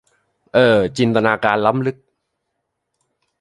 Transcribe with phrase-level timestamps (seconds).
[0.53, 1.97] เอ่อ จินตนาการล้ำลึก